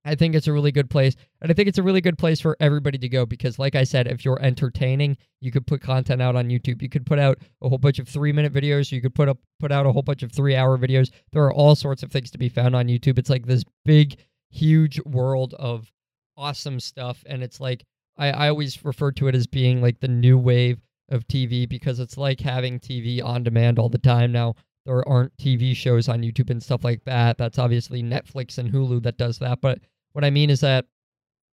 I 0.03 0.15
think 0.15 0.33
it's 0.33 0.47
a 0.47 0.53
really 0.53 0.71
good 0.71 0.89
place. 0.89 1.15
And 1.41 1.51
I 1.51 1.53
think 1.53 1.67
it's 1.67 1.77
a 1.77 1.83
really 1.83 2.01
good 2.01 2.17
place 2.17 2.41
for 2.41 2.57
everybody 2.59 2.97
to 2.97 3.09
go 3.09 3.25
because, 3.25 3.59
like 3.59 3.75
I 3.75 3.83
said, 3.83 4.07
if 4.07 4.25
you're 4.25 4.41
entertaining, 4.41 5.15
you 5.41 5.51
could 5.51 5.67
put 5.67 5.81
content 5.81 6.21
out 6.21 6.35
on 6.35 6.49
YouTube. 6.49 6.81
You 6.81 6.89
could 6.89 7.05
put 7.05 7.19
out 7.19 7.37
a 7.61 7.69
whole 7.69 7.77
bunch 7.77 7.99
of 7.99 8.07
three 8.07 8.31
minute 8.31 8.51
videos. 8.51 8.91
You 8.91 9.01
could 9.01 9.13
put 9.13 9.29
up 9.29 9.37
put 9.59 9.71
out 9.71 9.85
a 9.85 9.91
whole 9.91 10.01
bunch 10.01 10.23
of 10.23 10.31
three 10.31 10.55
hour 10.55 10.77
videos. 10.77 11.11
There 11.31 11.43
are 11.43 11.53
all 11.53 11.75
sorts 11.75 12.03
of 12.03 12.11
things 12.11 12.31
to 12.31 12.37
be 12.37 12.49
found 12.49 12.75
on 12.75 12.87
YouTube. 12.87 13.19
It's 13.19 13.29
like 13.29 13.45
this 13.45 13.63
big, 13.85 14.17
huge 14.49 14.99
world 15.05 15.53
of 15.53 15.91
awesome 16.35 16.79
stuff. 16.79 17.23
And 17.27 17.43
it's 17.43 17.59
like 17.59 17.85
I, 18.21 18.29
I 18.29 18.49
always 18.49 18.85
refer 18.85 19.11
to 19.13 19.27
it 19.27 19.35
as 19.35 19.47
being 19.47 19.81
like 19.81 19.99
the 19.99 20.07
new 20.07 20.37
wave 20.37 20.79
of 21.09 21.27
TV 21.27 21.67
because 21.67 21.99
it's 21.99 22.17
like 22.17 22.39
having 22.39 22.79
TV 22.79 23.21
on 23.23 23.43
demand 23.43 23.79
all 23.79 23.89
the 23.89 23.97
time 23.97 24.31
now. 24.31 24.53
There 24.85 25.07
aren't 25.07 25.35
TV 25.37 25.75
shows 25.75 26.07
on 26.07 26.21
YouTube 26.21 26.51
and 26.51 26.61
stuff 26.61 26.83
like 26.83 27.03
that. 27.05 27.37
That's 27.39 27.57
obviously 27.57 28.03
Netflix 28.03 28.59
and 28.59 28.71
Hulu 28.71 29.01
that 29.03 29.17
does 29.17 29.39
that. 29.39 29.59
But 29.59 29.79
what 30.13 30.23
I 30.23 30.29
mean 30.29 30.51
is 30.51 30.61
that 30.61 30.85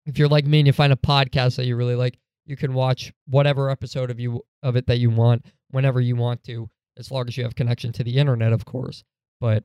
if 0.04 0.18
you're 0.18 0.28
like 0.28 0.46
me 0.46 0.60
and 0.60 0.66
you 0.66 0.72
find 0.72 0.92
a 0.92 0.96
podcast 0.96 1.56
that 1.56 1.64
you 1.66 1.74
really 1.74 1.94
like, 1.94 2.18
you 2.44 2.56
can 2.56 2.74
watch 2.74 3.12
whatever 3.26 3.70
episode 3.70 4.10
of 4.10 4.20
you 4.20 4.42
of 4.62 4.76
it 4.76 4.86
that 4.86 4.98
you 4.98 5.10
want 5.10 5.46
whenever 5.70 6.00
you 6.00 6.16
want 6.16 6.42
to, 6.44 6.68
as 6.98 7.10
long 7.10 7.28
as 7.28 7.36
you 7.36 7.44
have 7.44 7.54
connection 7.54 7.92
to 7.92 8.04
the 8.04 8.16
internet, 8.16 8.52
of 8.52 8.64
course. 8.66 9.04
But 9.40 9.64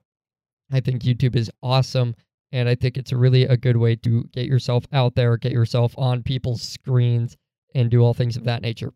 I 0.72 0.80
think 0.80 1.04
YouTube 1.04 1.36
is 1.36 1.52
awesome. 1.62 2.16
And 2.54 2.70
I 2.70 2.76
think 2.76 2.98
it's 2.98 3.12
really 3.12 3.44
a 3.44 3.58
good 3.58 3.78
way 3.78 3.96
to 3.98 4.24
get 4.32 4.46
yourself 4.46 4.86
out 4.94 5.16
there, 5.16 5.36
get 5.38 5.52
yourself 5.52 5.96
on 5.98 6.22
people's 6.22 6.62
screens, 6.62 7.36
and 7.74 7.90
do 7.90 8.02
all 8.02 8.14
things 8.14 8.38
of 8.38 8.44
that 8.44 8.62
nature. 8.62 8.94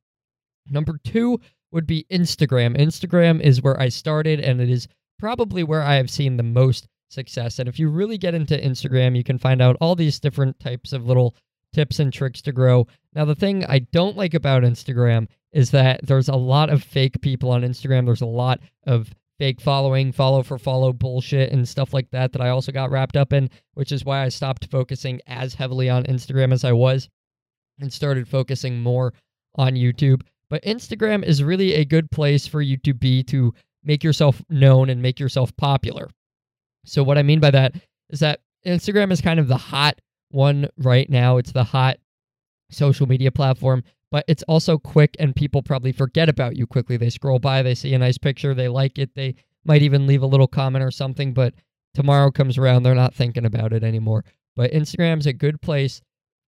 Number 0.70 1.00
two 1.04 1.40
would 1.72 1.88
be 1.88 2.06
Instagram. 2.12 2.78
Instagram 2.78 3.42
is 3.42 3.62
where 3.62 3.80
I 3.80 3.90
started, 3.90 4.40
and 4.40 4.62
it 4.62 4.70
is 4.70 4.88
probably 5.18 5.64
where 5.64 5.82
I 5.82 5.96
have 5.96 6.12
seen 6.12 6.38
the 6.38 6.44
most 6.44 6.88
success. 7.10 7.58
And 7.58 7.68
if 7.68 7.80
you 7.80 7.90
really 7.90 8.20
get 8.20 8.36
into 8.36 8.56
Instagram, 8.56 9.18
you 9.18 9.24
can 9.24 9.40
find 9.40 9.60
out 9.60 9.76
all 9.82 9.96
these 9.96 10.20
different 10.20 10.60
types 10.60 10.94
of 10.94 11.08
little 11.08 11.36
tips 11.74 12.00
and 12.00 12.14
tricks 12.14 12.42
to 12.44 12.52
grow. 12.52 12.86
Now, 13.14 13.26
the 13.26 13.36
thing 13.36 13.66
I 13.66 13.80
don't 13.80 14.16
like 14.16 14.36
about 14.36 14.64
Instagram 14.64 15.28
is 15.52 15.72
that 15.72 16.02
there's 16.06 16.30
a 16.30 16.36
lot 16.36 16.70
of 16.70 16.84
fake 16.84 17.22
people 17.22 17.50
on 17.50 17.64
Instagram. 17.64 18.06
There's 18.06 18.22
a 18.22 18.28
lot 18.28 18.60
of 18.86 19.10
fake 19.40 19.62
following, 19.62 20.12
follow 20.12 20.44
for 20.44 20.58
follow 20.58 20.92
bullshit 20.94 21.52
and 21.52 21.68
stuff 21.68 21.94
like 21.94 22.10
that 22.12 22.32
that 22.32 22.42
I 22.42 22.50
also 22.50 22.72
got 22.72 22.92
wrapped 22.92 23.16
up 23.16 23.34
in, 23.34 23.50
which 23.74 23.92
is 23.92 24.04
why 24.04 24.24
I 24.24 24.30
stopped 24.30 24.70
focusing 24.72 25.22
as 25.28 25.54
heavily 25.54 25.90
on 25.90 26.04
Instagram 26.06 26.52
as 26.52 26.64
I 26.64 26.72
was 26.72 27.10
and 27.80 27.92
started 27.92 28.28
focusing 28.28 28.82
more 28.82 29.14
on 29.56 29.74
YouTube. 29.74 30.22
But 30.50 30.64
Instagram 30.64 31.24
is 31.24 31.44
really 31.44 31.76
a 31.76 31.86
good 31.86 32.10
place 32.10 32.48
for 32.48 32.62
you 32.62 32.78
to 32.78 32.94
be 32.94 33.24
to 33.24 33.54
make 33.84 34.04
yourself 34.04 34.42
known 34.50 34.90
and 34.90 35.02
make 35.02 35.20
yourself 35.20 35.56
popular. 35.58 36.10
So, 36.86 37.04
what 37.04 37.18
I 37.18 37.24
mean 37.24 37.40
by 37.40 37.52
that 37.52 37.76
is 38.10 38.22
that 38.22 38.40
Instagram 38.66 39.12
is 39.12 39.22
kind 39.22 39.40
of 39.40 39.48
the 39.48 39.58
hot 39.58 40.00
one 40.30 40.70
right 40.78 41.10
now. 41.10 41.38
It's 41.38 41.52
the 41.52 41.64
hot 41.64 41.98
social 42.70 43.08
media 43.08 43.32
platform 43.32 43.84
but 44.12 44.26
it's 44.28 44.44
also 44.44 44.78
quick 44.78 45.16
and 45.20 45.36
people 45.36 45.62
probably 45.62 45.92
forget 45.92 46.30
about 46.30 46.56
you 46.56 46.66
quickly. 46.66 46.98
They 46.98 47.10
scroll 47.10 47.40
by, 47.40 47.62
they 47.62 47.76
see 47.76 47.94
a 47.94 48.00
nice 48.00 48.18
picture, 48.18 48.54
they 48.54 48.68
like 48.68 48.98
it, 48.98 49.16
they 49.16 49.36
might 49.66 49.82
even 49.82 50.08
leave 50.08 50.22
a 50.22 50.28
little 50.28 50.48
comment 50.48 50.84
or 50.84 50.92
something, 50.92 51.34
but 51.34 51.54
tomorrow 51.94 52.32
comes 52.32 52.58
around, 52.58 52.84
they're 52.84 52.96
not 52.96 53.14
thinking 53.14 53.46
about 53.46 53.74
it 53.74 53.84
anymore. 53.84 54.24
But 54.56 54.72
Instagram's 54.72 55.28
a 55.28 55.34
good 55.34 55.62
place. 55.62 56.02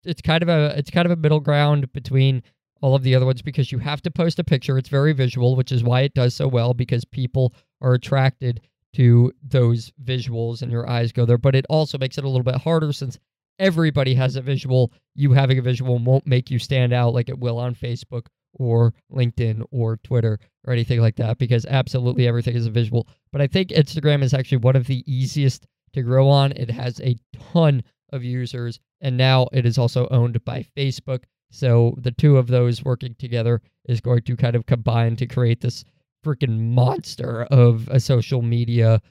It's 0.03 0.21
kind 0.21 0.41
of 0.41 0.49
a 0.49 0.73
it's 0.77 0.89
kind 0.89 1.05
of 1.05 1.11
a 1.11 1.17
middle 1.17 1.41
ground 1.41 1.91
between 1.91 2.41
all 2.81 2.95
of 2.95 3.03
the 3.03 3.13
other 3.13 3.25
ones 3.25 3.41
because 3.41 3.71
you 3.71 3.79
have 3.79 4.01
to 4.03 4.11
post 4.11 4.39
a 4.39 4.43
picture. 4.43 4.77
It's 4.77 4.89
very 4.89 5.13
visual, 5.13 5.55
which 5.55 5.71
is 5.71 5.83
why 5.83 6.01
it 6.01 6.13
does 6.13 6.33
so 6.33 6.47
well 6.47 6.73
because 6.73 7.03
people 7.03 7.53
are 7.81 7.93
attracted 7.93 8.61
to 8.93 9.31
those 9.43 9.91
visuals 10.03 10.61
and 10.61 10.71
your 10.71 10.89
eyes 10.89 11.11
go 11.11 11.25
there. 11.25 11.37
But 11.37 11.55
it 11.55 11.65
also 11.69 11.97
makes 11.97 12.17
it 12.17 12.23
a 12.23 12.29
little 12.29 12.43
bit 12.43 12.55
harder 12.55 12.93
since 12.93 13.19
everybody 13.59 14.13
has 14.15 14.35
a 14.35 14.41
visual. 14.41 14.91
You 15.15 15.33
having 15.33 15.59
a 15.59 15.61
visual 15.61 15.99
won't 15.99 16.25
make 16.25 16.49
you 16.49 16.57
stand 16.57 16.93
out 16.93 17.13
like 17.13 17.29
it 17.29 17.39
will 17.39 17.59
on 17.59 17.75
Facebook 17.75 18.27
or 18.53 18.93
LinkedIn 19.11 19.63
or 19.71 19.97
Twitter 19.97 20.39
or 20.65 20.73
anything 20.73 21.01
like 21.01 21.15
that 21.17 21.37
because 21.37 21.65
absolutely 21.65 22.27
everything 22.27 22.55
is 22.55 22.65
a 22.65 22.71
visual. 22.71 23.07
But 23.31 23.41
I 23.41 23.47
think 23.47 23.69
Instagram 23.69 24.23
is 24.23 24.33
actually 24.33 24.59
one 24.59 24.75
of 24.75 24.87
the 24.87 25.03
easiest 25.11 25.67
to 25.93 26.01
grow 26.01 26.27
on. 26.29 26.53
It 26.53 26.71
has 26.71 26.99
a 27.01 27.15
ton 27.53 27.83
of 28.11 28.23
users 28.23 28.79
and 29.01 29.17
now 29.17 29.47
it 29.51 29.65
is 29.65 29.77
also 29.77 30.07
owned 30.09 30.43
by 30.45 30.65
Facebook. 30.75 31.23
So 31.51 31.95
the 31.97 32.11
two 32.11 32.37
of 32.37 32.47
those 32.47 32.83
working 32.83 33.15
together 33.15 33.61
is 33.85 34.01
going 34.01 34.23
to 34.23 34.35
kind 34.35 34.55
of 34.55 34.65
combine 34.65 35.15
to 35.17 35.27
create 35.27 35.61
this 35.61 35.83
freaking 36.25 36.73
monster 36.73 37.43
of 37.45 37.87
a 37.89 37.99
social 37.99 38.41
media 38.41 39.01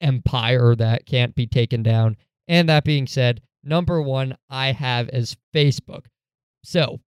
empire 0.00 0.74
that 0.74 1.06
can't 1.06 1.34
be 1.34 1.46
taken 1.46 1.82
down. 1.82 2.16
And 2.48 2.68
that 2.68 2.84
being 2.84 3.06
said, 3.06 3.40
number 3.62 4.00
one 4.02 4.36
I 4.48 4.72
have 4.72 5.08
is 5.10 5.36
Facebook. 5.54 6.06
So, 6.64 7.00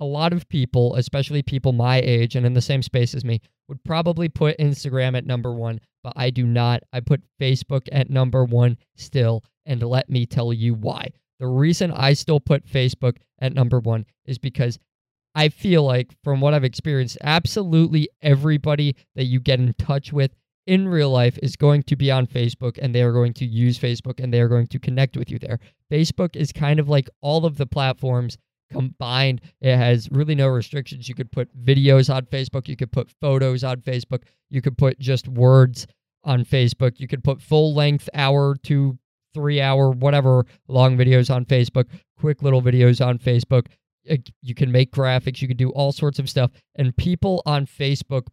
a 0.00 0.04
lot 0.04 0.32
of 0.32 0.48
people, 0.48 0.96
especially 0.96 1.42
people 1.42 1.72
my 1.72 2.00
age 2.00 2.34
and 2.34 2.44
in 2.44 2.54
the 2.54 2.60
same 2.60 2.82
space 2.82 3.14
as 3.14 3.24
me, 3.24 3.40
would 3.68 3.82
probably 3.84 4.28
put 4.28 4.58
Instagram 4.58 5.16
at 5.16 5.26
number 5.26 5.54
one, 5.54 5.80
but 6.02 6.12
I 6.16 6.30
do 6.30 6.46
not. 6.46 6.82
I 6.92 7.00
put 7.00 7.22
Facebook 7.40 7.88
at 7.92 8.10
number 8.10 8.44
one 8.44 8.76
still, 8.96 9.44
and 9.64 9.82
let 9.82 10.10
me 10.10 10.26
tell 10.26 10.52
you 10.52 10.74
why. 10.74 11.08
The 11.38 11.46
reason 11.46 11.90
I 11.90 12.12
still 12.12 12.40
put 12.40 12.66
Facebook 12.66 13.16
at 13.40 13.54
number 13.54 13.80
one 13.80 14.04
is 14.26 14.38
because 14.38 14.78
I 15.34 15.48
feel 15.48 15.82
like, 15.84 16.12
from 16.22 16.40
what 16.40 16.54
I've 16.54 16.64
experienced, 16.64 17.18
absolutely 17.22 18.08
everybody 18.22 18.96
that 19.16 19.24
you 19.24 19.40
get 19.40 19.58
in 19.58 19.74
touch 19.74 20.12
with 20.12 20.32
in 20.66 20.88
real 20.88 21.10
life 21.10 21.38
is 21.42 21.56
going 21.56 21.82
to 21.84 21.96
be 21.96 22.10
on 22.10 22.26
Facebook 22.26 22.78
and 22.80 22.94
they 22.94 23.02
are 23.02 23.12
going 23.12 23.34
to 23.34 23.44
use 23.44 23.78
Facebook 23.78 24.22
and 24.22 24.32
they 24.32 24.40
are 24.40 24.48
going 24.48 24.66
to 24.68 24.78
connect 24.78 25.16
with 25.16 25.30
you 25.30 25.38
there. 25.38 25.58
Facebook 25.90 26.36
is 26.36 26.52
kind 26.52 26.80
of 26.80 26.88
like 26.88 27.08
all 27.20 27.44
of 27.44 27.56
the 27.56 27.66
platforms 27.66 28.38
combined. 28.72 29.40
It 29.60 29.76
has 29.76 30.08
really 30.10 30.34
no 30.34 30.48
restrictions. 30.48 31.08
You 31.08 31.14
could 31.14 31.30
put 31.30 31.54
videos 31.64 32.12
on 32.12 32.24
Facebook, 32.26 32.66
you 32.66 32.76
could 32.76 32.92
put 32.92 33.10
photos 33.20 33.62
on 33.62 33.82
Facebook, 33.82 34.22
you 34.50 34.62
could 34.62 34.78
put 34.78 34.98
just 34.98 35.28
words 35.28 35.86
on 36.24 36.44
Facebook, 36.44 36.98
you 36.98 37.06
could 37.06 37.22
put 37.22 37.42
full 37.42 37.74
length 37.74 38.08
hour 38.14 38.56
to 38.64 38.98
three 39.34 39.60
hour, 39.60 39.90
whatever 39.90 40.46
long 40.68 40.96
videos 40.96 41.32
on 41.32 41.44
Facebook, 41.44 41.86
quick 42.18 42.42
little 42.42 42.62
videos 42.62 43.04
on 43.04 43.18
Facebook. 43.18 43.66
You 44.42 44.54
can 44.54 44.72
make 44.72 44.92
graphics, 44.92 45.42
you 45.42 45.48
can 45.48 45.56
do 45.56 45.70
all 45.70 45.92
sorts 45.92 46.18
of 46.18 46.30
stuff. 46.30 46.50
And 46.74 46.96
people 46.96 47.42
on 47.44 47.66
Facebook, 47.66 48.26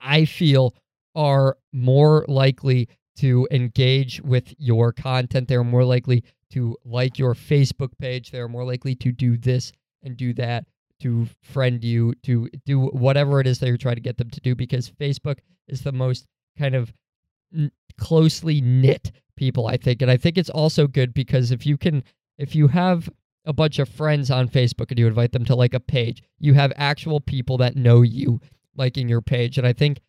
I 0.00 0.24
feel, 0.24 0.74
are 1.16 1.56
more 1.72 2.24
likely 2.28 2.88
to 3.16 3.48
engage 3.50 4.20
with 4.20 4.54
your 4.58 4.92
content. 4.92 5.48
They're 5.48 5.64
more 5.64 5.84
likely 5.84 6.22
to 6.50 6.76
like 6.84 7.18
your 7.18 7.34
Facebook 7.34 7.90
page. 7.98 8.30
They're 8.30 8.48
more 8.48 8.64
likely 8.64 8.94
to 8.96 9.10
do 9.10 9.36
this 9.36 9.72
and 10.02 10.16
do 10.16 10.32
that, 10.34 10.66
to 11.00 11.26
friend 11.42 11.82
you, 11.82 12.14
to 12.22 12.48
do 12.64 12.86
whatever 12.88 13.40
it 13.40 13.46
is 13.46 13.58
that 13.58 13.68
you're 13.68 13.76
trying 13.76 13.96
to 13.96 14.02
get 14.02 14.18
them 14.18 14.30
to 14.30 14.40
do 14.40 14.54
because 14.54 14.90
Facebook 14.90 15.38
is 15.66 15.80
the 15.80 15.92
most 15.92 16.26
kind 16.58 16.74
of 16.74 16.92
n- 17.54 17.72
closely 17.98 18.60
knit 18.60 19.10
people, 19.36 19.66
I 19.66 19.76
think. 19.78 20.02
And 20.02 20.10
I 20.10 20.16
think 20.16 20.38
it's 20.38 20.50
also 20.50 20.86
good 20.86 21.14
because 21.14 21.50
if 21.50 21.66
you 21.66 21.76
can, 21.76 22.04
if 22.38 22.54
you 22.54 22.68
have 22.68 23.08
a 23.46 23.52
bunch 23.52 23.78
of 23.78 23.88
friends 23.88 24.30
on 24.30 24.48
Facebook 24.48 24.90
and 24.90 24.98
you 24.98 25.06
invite 25.06 25.32
them 25.32 25.44
to 25.46 25.54
like 25.54 25.74
a 25.74 25.80
page, 25.80 26.22
you 26.38 26.54
have 26.54 26.72
actual 26.76 27.20
people 27.20 27.56
that 27.58 27.76
know 27.76 28.02
you 28.02 28.40
liking 28.76 29.08
your 29.08 29.22
page. 29.22 29.56
And 29.56 29.66
I 29.66 29.72
think 29.72 30.00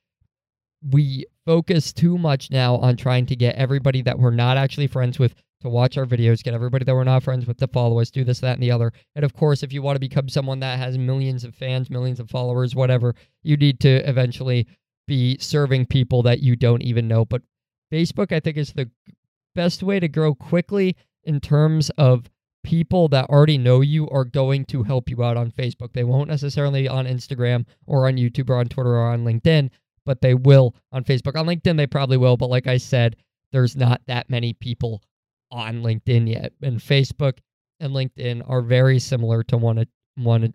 we 0.90 1.26
focus 1.46 1.94
too 1.94 2.18
much 2.18 2.52
now 2.52 2.76
on 2.78 2.96
trying 2.96 3.26
to 3.28 3.36
get 3.36 3.56
everybody 3.56 4.02
that 4.02 4.20
we're 4.20 4.32
not 4.32 4.58
actually 4.58 4.88
friends 4.88 5.20
with 5.20 5.34
to 5.62 5.70
watch 5.70 5.98
our 5.98 6.06
videos, 6.06 6.44
get 6.44 6.54
everybody 6.54 6.86
that 6.86 6.94
we're 6.94 7.04
not 7.04 7.24
friends 7.24 7.48
with 7.48 7.58
to 7.58 7.68
follow 7.68 8.00
us, 8.00 8.12
do 8.12 8.24
this, 8.24 8.40
that, 8.40 8.54
and 8.54 8.64
the 8.64 8.72
other. 8.72 8.94
And 9.16 9.26
of 9.26 9.34
course, 9.34 9.64
if 9.64 9.74
you 9.74 9.82
want 9.82 9.96
to 9.96 10.00
become 10.00 10.30
someone 10.30 10.60
that 10.60 10.78
has 10.78 10.98
millions 10.98 11.44
of 11.44 11.56
fans, 11.56 11.90
millions 11.90 12.20
of 12.20 12.30
followers, 12.30 12.76
whatever, 12.76 13.16
you 13.44 13.58
need 13.58 13.80
to 13.80 14.08
eventually 14.08 14.68
be 15.08 15.38
serving 15.40 15.88
people 15.88 16.22
that 16.24 16.42
you 16.42 16.56
don't 16.56 16.84
even 16.84 17.08
know. 17.08 17.26
But 17.26 17.42
Facebook, 17.92 18.32
I 18.32 18.40
think, 18.40 18.58
is 18.58 18.74
the 18.74 18.90
best 19.56 19.82
way 19.82 20.00
to 20.00 20.08
grow 20.08 20.36
quickly 20.36 20.96
in 21.24 21.40
terms 21.40 21.90
of 21.98 22.30
people 22.64 23.08
that 23.08 23.30
already 23.30 23.58
know 23.58 23.82
you 23.82 24.10
are 24.10 24.26
going 24.26 24.66
to 24.66 24.84
help 24.84 25.10
you 25.10 25.24
out 25.24 25.38
on 25.38 25.52
Facebook. 25.52 25.94
They 25.94 26.04
won't 26.04 26.30
necessarily 26.30 26.88
on 26.88 27.08
Instagram 27.08 27.66
or 27.86 28.08
on 28.08 28.18
YouTube 28.18 28.50
or 28.50 28.58
on 28.58 28.68
Twitter 28.68 28.96
or 28.96 29.10
on 29.10 29.24
LinkedIn, 29.24 29.70
but 30.08 30.22
they 30.22 30.34
will 30.34 30.74
on 30.92 31.04
Facebook. 31.04 31.38
On 31.38 31.46
LinkedIn, 31.46 31.78
they 31.78 31.86
probably 31.86 32.18
will, 32.18 32.38
but 32.38 32.50
like 32.50 32.66
I 32.66 32.78
said, 32.78 33.18
there's 33.52 33.76
not 33.76 34.02
that 34.08 34.30
many 34.30 34.54
people 34.54 35.04
on 35.52 35.84
LinkedIn 35.84 36.30
yet. 36.32 36.54
And 36.64 36.80
Facebook 36.80 37.40
and 37.80 37.94
LinkedIn 37.94 38.42
are 38.50 38.62
very 38.62 38.98
similar 38.98 39.44
to 39.44 39.58
one 39.58 39.86
one 40.16 40.54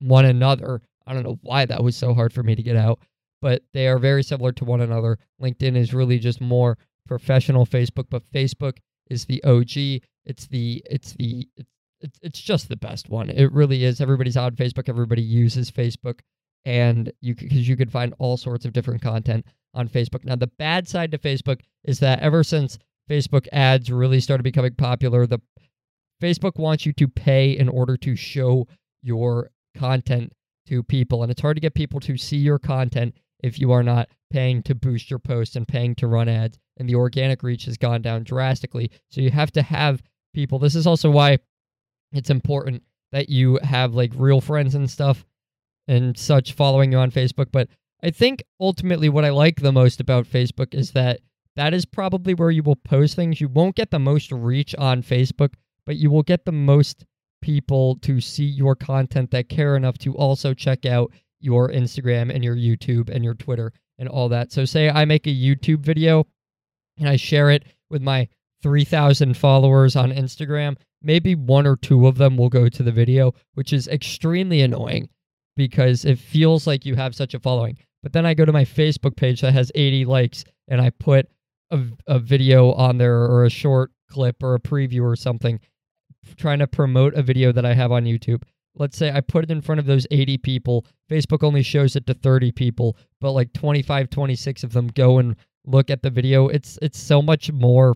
one 0.00 0.24
another. 0.26 0.82
I 1.06 1.14
don't 1.14 1.24
know 1.24 1.38
why 1.42 1.64
that 1.64 1.82
was 1.82 1.96
so 1.96 2.12
hard 2.12 2.32
for 2.32 2.42
me 2.42 2.54
to 2.54 2.62
get 2.62 2.76
out, 2.76 3.00
but 3.40 3.62
they 3.72 3.88
are 3.88 3.98
very 3.98 4.22
similar 4.22 4.52
to 4.52 4.64
one 4.64 4.82
another. 4.82 5.18
LinkedIn 5.42 5.74
is 5.74 5.94
really 5.94 6.18
just 6.18 6.40
more 6.40 6.76
professional 7.06 7.64
Facebook, 7.64 8.06
but 8.10 8.22
Facebook 8.30 8.76
is 9.10 9.24
the 9.24 9.42
OG. 9.44 10.02
It's 10.26 10.46
the 10.48 10.82
it's 10.88 11.14
the 11.14 11.48
it's 11.56 11.70
it's, 12.00 12.18
it's 12.22 12.40
just 12.40 12.68
the 12.68 12.76
best 12.76 13.08
one. 13.08 13.30
It 13.30 13.50
really 13.52 13.84
is. 13.84 14.02
Everybody's 14.02 14.36
on 14.36 14.54
Facebook. 14.54 14.90
Everybody 14.90 15.22
uses 15.22 15.70
Facebook 15.70 16.20
and 16.68 17.10
you 17.22 17.34
because 17.34 17.66
you 17.66 17.76
could 17.76 17.90
find 17.90 18.14
all 18.18 18.36
sorts 18.36 18.66
of 18.66 18.74
different 18.74 19.00
content 19.00 19.46
on 19.72 19.88
Facebook. 19.88 20.22
Now, 20.22 20.36
the 20.36 20.46
bad 20.46 20.86
side 20.86 21.10
to 21.12 21.18
Facebook 21.18 21.60
is 21.84 21.98
that 22.00 22.20
ever 22.20 22.44
since 22.44 22.78
Facebook 23.08 23.48
ads 23.52 23.90
really 23.90 24.20
started 24.20 24.42
becoming 24.42 24.74
popular, 24.74 25.26
the 25.26 25.40
Facebook 26.22 26.58
wants 26.58 26.84
you 26.84 26.92
to 26.92 27.08
pay 27.08 27.56
in 27.56 27.70
order 27.70 27.96
to 27.96 28.14
show 28.14 28.68
your 29.02 29.50
content 29.78 30.30
to 30.66 30.82
people, 30.82 31.22
and 31.22 31.32
it's 31.32 31.40
hard 31.40 31.56
to 31.56 31.62
get 31.62 31.72
people 31.72 32.00
to 32.00 32.18
see 32.18 32.36
your 32.36 32.58
content 32.58 33.14
if 33.42 33.58
you 33.58 33.72
are 33.72 33.82
not 33.82 34.10
paying 34.30 34.62
to 34.64 34.74
boost 34.74 35.08
your 35.08 35.18
posts 35.18 35.56
and 35.56 35.66
paying 35.66 35.94
to 35.94 36.06
run 36.06 36.28
ads. 36.28 36.58
And 36.76 36.86
the 36.86 36.96
organic 36.96 37.42
reach 37.42 37.64
has 37.64 37.78
gone 37.78 38.02
down 38.02 38.24
drastically. 38.24 38.90
So 39.10 39.22
you 39.22 39.30
have 39.30 39.52
to 39.52 39.62
have 39.62 40.02
people. 40.34 40.58
This 40.58 40.74
is 40.74 40.86
also 40.86 41.08
why 41.10 41.38
it's 42.12 42.28
important 42.28 42.82
that 43.12 43.30
you 43.30 43.58
have 43.62 43.94
like 43.94 44.12
real 44.14 44.42
friends 44.42 44.74
and 44.74 44.90
stuff 44.90 45.24
and 45.88 46.16
such 46.16 46.52
following 46.52 46.92
you 46.92 46.98
on 46.98 47.10
Facebook. 47.10 47.48
But 47.50 47.68
I 48.02 48.10
think 48.10 48.44
ultimately 48.60 49.08
what 49.08 49.24
I 49.24 49.30
like 49.30 49.60
the 49.60 49.72
most 49.72 50.00
about 50.00 50.26
Facebook 50.26 50.74
is 50.74 50.92
that 50.92 51.20
that 51.56 51.74
is 51.74 51.84
probably 51.84 52.34
where 52.34 52.52
you 52.52 52.62
will 52.62 52.76
post 52.76 53.16
things. 53.16 53.40
You 53.40 53.48
won't 53.48 53.74
get 53.74 53.90
the 53.90 53.98
most 53.98 54.30
reach 54.30 54.74
on 54.76 55.02
Facebook, 55.02 55.54
but 55.86 55.96
you 55.96 56.10
will 56.10 56.22
get 56.22 56.44
the 56.44 56.52
most 56.52 57.04
people 57.40 57.96
to 58.02 58.20
see 58.20 58.44
your 58.44 58.76
content 58.76 59.30
that 59.32 59.48
care 59.48 59.74
enough 59.74 59.98
to 59.98 60.14
also 60.14 60.54
check 60.54 60.86
out 60.86 61.12
your 61.40 61.70
Instagram 61.70 62.32
and 62.32 62.44
your 62.44 62.54
YouTube 62.54 63.08
and 63.08 63.24
your 63.24 63.34
Twitter 63.34 63.72
and 63.98 64.08
all 64.08 64.28
that. 64.28 64.52
So, 64.52 64.64
say 64.64 64.90
I 64.90 65.04
make 65.04 65.26
a 65.26 65.30
YouTube 65.30 65.80
video 65.80 66.26
and 66.98 67.08
I 67.08 67.16
share 67.16 67.50
it 67.50 67.64
with 67.90 68.02
my 68.02 68.28
3,000 68.62 69.36
followers 69.36 69.96
on 69.96 70.12
Instagram, 70.12 70.76
maybe 71.02 71.34
one 71.34 71.66
or 71.66 71.76
two 71.76 72.06
of 72.06 72.18
them 72.18 72.36
will 72.36 72.48
go 72.48 72.68
to 72.68 72.82
the 72.82 72.92
video, 72.92 73.34
which 73.54 73.72
is 73.72 73.88
extremely 73.88 74.60
annoying 74.60 75.08
because 75.58 76.04
it 76.04 76.18
feels 76.18 76.66
like 76.68 76.86
you 76.86 76.94
have 76.94 77.14
such 77.14 77.34
a 77.34 77.40
following. 77.40 77.76
But 78.02 78.12
then 78.12 78.24
I 78.24 78.32
go 78.32 78.44
to 78.44 78.52
my 78.52 78.64
Facebook 78.64 79.16
page 79.16 79.40
that 79.40 79.52
has 79.52 79.72
80 79.74 80.04
likes 80.04 80.44
and 80.68 80.80
I 80.80 80.90
put 80.90 81.28
a, 81.70 81.80
a 82.06 82.18
video 82.20 82.72
on 82.72 82.96
there 82.96 83.24
or 83.24 83.44
a 83.44 83.50
short 83.50 83.90
clip 84.08 84.42
or 84.42 84.54
a 84.54 84.60
preview 84.60 85.02
or 85.02 85.16
something 85.16 85.60
trying 86.36 86.60
to 86.60 86.66
promote 86.66 87.14
a 87.14 87.22
video 87.22 87.50
that 87.52 87.66
I 87.66 87.74
have 87.74 87.90
on 87.90 88.04
YouTube. 88.04 88.42
Let's 88.76 88.96
say 88.96 89.10
I 89.10 89.20
put 89.20 89.44
it 89.44 89.50
in 89.50 89.60
front 89.60 89.80
of 89.80 89.86
those 89.86 90.06
80 90.12 90.38
people. 90.38 90.86
Facebook 91.10 91.42
only 91.42 91.62
shows 91.62 91.96
it 91.96 92.06
to 92.06 92.14
30 92.14 92.52
people, 92.52 92.96
but 93.20 93.32
like 93.32 93.52
25, 93.52 94.10
26 94.10 94.62
of 94.62 94.72
them 94.72 94.86
go 94.88 95.18
and 95.18 95.34
look 95.66 95.90
at 95.90 96.02
the 96.02 96.10
video. 96.10 96.46
It's 96.46 96.78
it's 96.80 97.00
so 97.00 97.20
much 97.20 97.50
more 97.50 97.94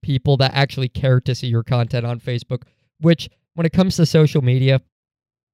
people 0.00 0.36
that 0.36 0.54
actually 0.54 0.88
care 0.88 1.20
to 1.22 1.34
see 1.34 1.48
your 1.48 1.64
content 1.64 2.06
on 2.06 2.20
Facebook, 2.20 2.62
which 3.00 3.28
when 3.54 3.66
it 3.66 3.72
comes 3.72 3.96
to 3.96 4.06
social 4.06 4.42
media 4.42 4.80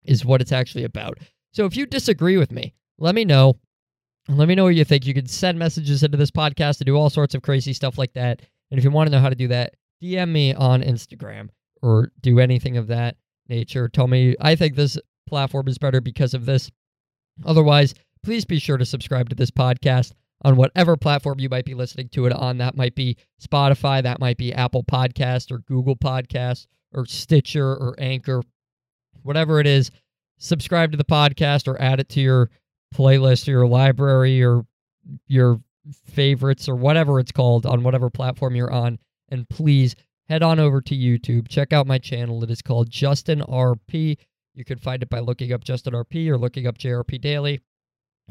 is 0.04 0.24
what 0.24 0.40
it's 0.40 0.52
actually 0.52 0.84
about. 0.84 1.18
So 1.52 1.64
if 1.66 1.76
you 1.76 1.86
disagree 1.86 2.36
with 2.36 2.52
me, 2.52 2.74
let 2.98 3.14
me 3.14 3.24
know. 3.24 3.58
Let 4.28 4.48
me 4.48 4.54
know 4.54 4.64
what 4.64 4.74
you 4.74 4.84
think. 4.84 5.06
You 5.06 5.14
can 5.14 5.26
send 5.26 5.58
messages 5.58 6.02
into 6.02 6.16
this 6.16 6.30
podcast 6.30 6.78
to 6.78 6.84
do 6.84 6.96
all 6.96 7.10
sorts 7.10 7.34
of 7.34 7.42
crazy 7.42 7.72
stuff 7.72 7.98
like 7.98 8.12
that. 8.14 8.40
And 8.70 8.78
if 8.78 8.84
you 8.84 8.90
want 8.90 9.08
to 9.08 9.12
know 9.12 9.20
how 9.20 9.28
to 9.28 9.34
do 9.34 9.48
that, 9.48 9.74
DM 10.02 10.30
me 10.30 10.54
on 10.54 10.82
Instagram 10.82 11.48
or 11.82 12.10
do 12.22 12.40
anything 12.40 12.76
of 12.76 12.86
that 12.88 13.16
nature. 13.48 13.88
Tell 13.88 14.06
me, 14.06 14.34
I 14.40 14.56
think 14.56 14.74
this 14.74 14.98
platform 15.28 15.68
is 15.68 15.78
better 15.78 16.00
because 16.00 16.34
of 16.34 16.46
this. 16.46 16.70
Otherwise, 17.44 17.94
please 18.22 18.44
be 18.44 18.58
sure 18.58 18.78
to 18.78 18.84
subscribe 18.84 19.28
to 19.28 19.36
this 19.36 19.50
podcast 19.50 20.12
on 20.42 20.56
whatever 20.56 20.96
platform 20.96 21.40
you 21.40 21.48
might 21.48 21.64
be 21.64 21.74
listening 21.74 22.08
to 22.10 22.26
it 22.26 22.32
on. 22.32 22.58
That 22.58 22.76
might 22.76 22.94
be 22.94 23.16
Spotify, 23.42 24.02
that 24.02 24.20
might 24.20 24.36
be 24.36 24.52
Apple 24.52 24.84
Podcast 24.84 25.50
or 25.50 25.58
Google 25.58 25.96
Podcast 25.96 26.66
or 26.92 27.06
Stitcher 27.06 27.66
or 27.66 27.94
Anchor, 27.98 28.42
whatever 29.24 29.58
it 29.58 29.66
is. 29.66 29.90
Subscribe 30.38 30.92
to 30.92 30.96
the 30.96 31.04
podcast 31.04 31.66
or 31.66 31.80
add 31.80 32.00
it 32.00 32.08
to 32.10 32.20
your 32.20 32.50
playlist 32.94 33.48
or 33.48 33.52
your 33.52 33.66
library 33.66 34.42
or 34.42 34.64
your 35.26 35.60
favorites 36.06 36.68
or 36.68 36.76
whatever 36.76 37.18
it's 37.18 37.32
called 37.32 37.66
on 37.66 37.82
whatever 37.82 38.08
platform 38.08 38.54
you're 38.54 38.72
on. 38.72 38.98
And 39.30 39.48
please 39.48 39.96
head 40.28 40.42
on 40.42 40.60
over 40.60 40.80
to 40.80 40.94
YouTube. 40.94 41.48
Check 41.48 41.72
out 41.72 41.86
my 41.86 41.98
channel. 41.98 42.42
It 42.44 42.50
is 42.50 42.62
called 42.62 42.90
Justin 42.90 43.40
RP. 43.40 44.16
You 44.54 44.64
can 44.64 44.78
find 44.78 45.02
it 45.02 45.10
by 45.10 45.20
looking 45.20 45.52
up 45.52 45.64
Justin 45.64 45.94
RP 45.94 46.28
or 46.28 46.38
looking 46.38 46.66
up 46.66 46.78
JRP 46.78 47.20
Daily 47.20 47.60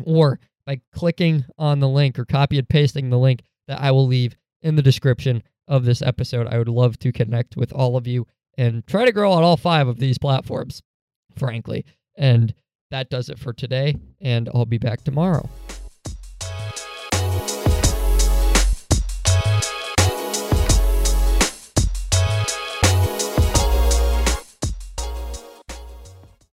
or 0.06 0.40
by 0.66 0.82
clicking 0.94 1.46
on 1.58 1.80
the 1.80 1.90
link 1.90 2.18
or 2.18 2.26
copy 2.26 2.58
and 2.58 2.68
pasting 2.68 3.10
the 3.10 3.20
link 3.20 3.42
that 3.68 3.82
I 3.82 3.92
will 3.92 4.08
leave 4.08 4.36
in 4.62 4.76
the 4.76 4.82
description 4.82 5.44
of 5.68 5.86
this 5.86 6.02
episode. 6.02 6.48
I 6.48 6.58
would 6.58 6.70
love 6.70 6.98
to 7.00 7.12
connect 7.12 7.58
with 7.58 7.74
all 7.74 7.98
of 7.98 8.08
you 8.08 8.26
and 8.58 8.86
try 8.88 9.06
to 9.06 9.12
grow 9.12 9.32
on 9.32 9.44
all 9.44 9.58
five 9.58 9.88
of 9.88 10.00
these 10.00 10.18
platforms, 10.18 10.82
frankly. 11.38 11.86
And 12.16 12.54
that 12.92 13.10
does 13.10 13.30
it 13.30 13.40
for 13.40 13.54
today, 13.54 13.96
and 14.22 14.50
I'll 14.54 14.66
be 14.66 14.78
back 14.78 15.04
tomorrow. 15.04 15.50